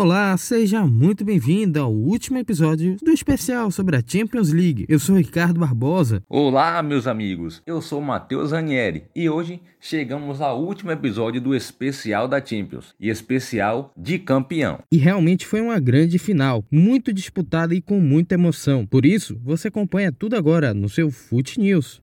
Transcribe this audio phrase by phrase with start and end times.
[0.00, 4.86] Olá, seja muito bem-vindo ao último episódio do especial sobre a Champions League.
[4.88, 6.22] Eu sou Ricardo Barbosa.
[6.26, 7.60] Olá, meus amigos.
[7.66, 13.10] Eu sou Matheus Ranieri e hoje chegamos ao último episódio do especial da Champions e
[13.10, 14.78] especial de campeão.
[14.90, 18.86] E realmente foi uma grande final, muito disputada e com muita emoção.
[18.86, 22.00] Por isso, você acompanha tudo agora no seu Foot News.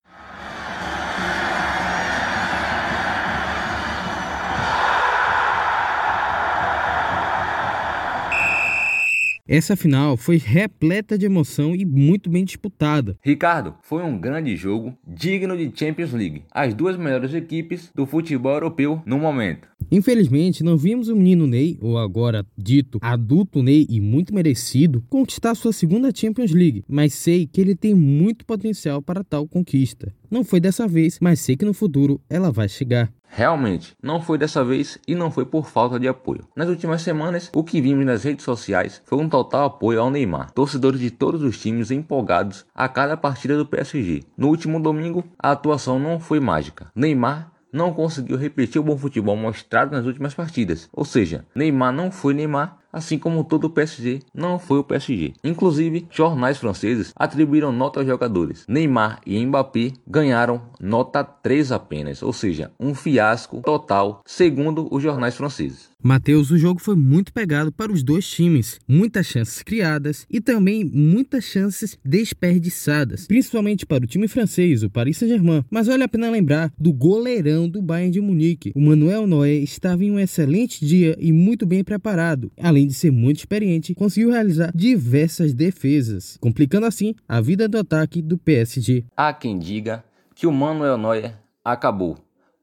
[9.48, 13.18] Essa final foi repleta de emoção e muito bem disputada.
[13.24, 16.44] Ricardo, foi um grande jogo, digno de Champions League.
[16.52, 19.70] As duas melhores equipes do futebol europeu no momento.
[19.90, 25.56] Infelizmente, não vimos o menino Ney, ou agora dito adulto Ney e muito merecido, conquistar
[25.56, 30.14] sua segunda Champions League, mas sei que ele tem muito potencial para tal conquista.
[30.30, 33.10] Não foi dessa vez, mas sei que no futuro ela vai chegar.
[33.38, 36.48] Realmente, não foi dessa vez e não foi por falta de apoio.
[36.56, 40.50] Nas últimas semanas, o que vimos nas redes sociais foi um total apoio ao Neymar.
[40.54, 44.24] Torcedores de todos os times empolgados a cada partida do PSG.
[44.36, 46.92] No último domingo, a atuação não foi mágica.
[46.96, 50.90] Neymar não conseguiu repetir o bom futebol mostrado nas últimas partidas.
[50.92, 55.34] Ou seja, Neymar não foi Neymar assim como todo o PSG não foi o PSG.
[55.44, 58.66] Inclusive, jornais franceses atribuíram nota aos jogadores.
[58.68, 65.36] Neymar e Mbappé ganharam nota 3 apenas, ou seja, um fiasco total, segundo os jornais
[65.36, 65.90] franceses.
[66.04, 70.86] Matheus, o jogo foi muito pegado para os dois times, muitas chances criadas e também
[70.86, 75.66] muitas chances desperdiçadas, principalmente para o time francês, o Paris Saint-Germain.
[75.72, 78.72] Mas vale a pena lembrar do goleirão do Bayern de Munique.
[78.76, 82.52] O Manuel Noé estava em um excelente dia e muito bem preparado.
[82.62, 88.22] Além de ser muito experiente, conseguiu realizar diversas defesas, complicando assim a vida do ataque
[88.22, 89.06] do PSG.
[89.16, 90.04] Há quem diga
[90.36, 91.34] que o Manuel Neuer
[91.64, 92.18] acabou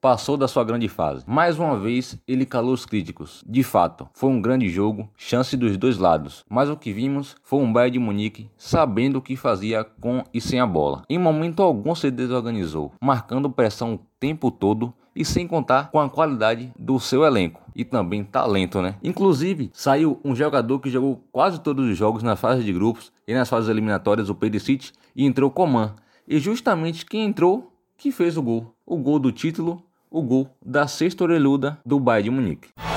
[0.04, 1.24] passou da sua grande fase.
[1.26, 3.42] Mais uma vez, ele calou os críticos.
[3.48, 6.44] De fato, foi um grande jogo, chance dos dois lados.
[6.46, 10.42] Mas o que vimos foi um Bayern de Munique sabendo o que fazia com e
[10.42, 11.04] sem a bola.
[11.08, 16.10] Em momento algum se desorganizou, marcando pressão o tempo todo e sem contar com a
[16.10, 18.96] qualidade do seu elenco e também talento, né?
[19.02, 23.32] Inclusive, saiu um jogador que jogou quase todos os jogos na fase de grupos e
[23.32, 25.94] nas fases eliminatórias, o Perisic, e entrou Coman.
[26.28, 29.82] E justamente quem entrou que fez o gol, o gol do título
[30.14, 32.93] o gol da sexta orelhuda do Bayern de Munique.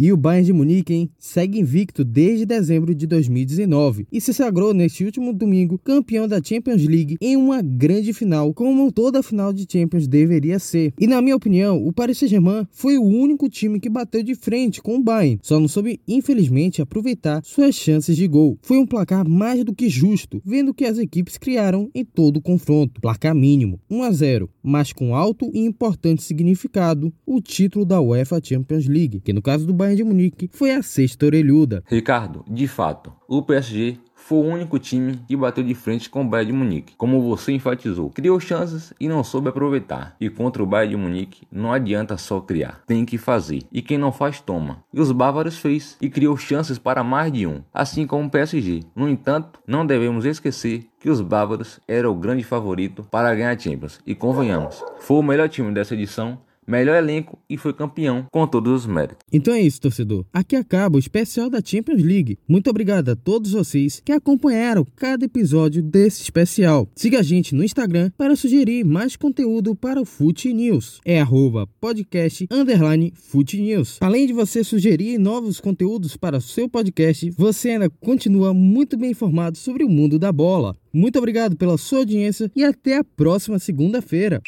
[0.00, 4.72] E o Bayern de Munique hein, segue invicto desde dezembro de 2019 e se sagrou
[4.72, 9.66] neste último domingo campeão da Champions League em uma grande final, como toda final de
[9.68, 10.94] Champions deveria ser.
[11.00, 14.80] E na minha opinião, o Paris Saint-Germain foi o único time que bateu de frente
[14.80, 18.56] com o Bayern, só não soube infelizmente aproveitar suas chances de gol.
[18.62, 22.42] Foi um placar mais do que justo, vendo que as equipes criaram em todo o
[22.42, 23.00] confronto.
[23.00, 28.40] Placar mínimo, 1 a 0, mas com alto e importante significado, o título da UEFA
[28.40, 31.82] Champions League, que no caso do Bayern Bayern de Munique foi a sexta orelhuda.
[31.86, 36.28] Ricardo, de fato, o PSG foi o único time que bateu de frente com o
[36.28, 38.10] Bayern de Munique, como você enfatizou.
[38.10, 40.14] Criou chances e não soube aproveitar.
[40.20, 43.62] E contra o Bayern de Munique não adianta só criar, tem que fazer.
[43.72, 44.84] E quem não faz toma.
[44.92, 48.82] E os bávaros fez e criou chances para mais de um, assim como o PSG.
[48.94, 53.58] No entanto, não devemos esquecer que os bávaros eram o grande favorito para ganhar a
[53.58, 54.00] Champions.
[54.06, 56.38] E convenhamos, foi o melhor time dessa edição
[56.68, 59.18] melhor elenco e foi campeão com todos os méritos.
[59.32, 60.24] Então é isso, torcedor.
[60.32, 62.38] Aqui acaba o especial da Champions League.
[62.46, 66.88] Muito obrigado a todos vocês que acompanharam cada episódio desse especial.
[66.94, 71.00] Siga a gente no Instagram para sugerir mais conteúdo para o Foot News.
[71.04, 73.98] É arroba podcast underline Foot News.
[74.00, 79.12] Além de você sugerir novos conteúdos para o seu podcast, você ainda continua muito bem
[79.12, 80.76] informado sobre o mundo da bola.
[80.92, 84.42] Muito obrigado pela sua audiência e até a próxima segunda-feira.